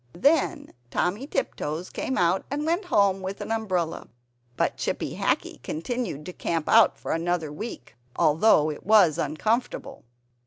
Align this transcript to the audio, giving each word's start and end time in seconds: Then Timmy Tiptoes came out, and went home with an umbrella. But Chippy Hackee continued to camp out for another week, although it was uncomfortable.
Then 0.17 0.73
Timmy 0.89 1.27
Tiptoes 1.27 1.91
came 1.91 2.17
out, 2.17 2.43
and 2.49 2.65
went 2.65 2.85
home 2.85 3.21
with 3.21 3.39
an 3.39 3.51
umbrella. 3.51 4.07
But 4.57 4.75
Chippy 4.77 5.15
Hackee 5.15 5.61
continued 5.61 6.25
to 6.25 6.33
camp 6.33 6.67
out 6.67 6.97
for 6.97 7.11
another 7.11 7.53
week, 7.53 7.95
although 8.15 8.71
it 8.71 8.83
was 8.83 9.19
uncomfortable. 9.19 10.03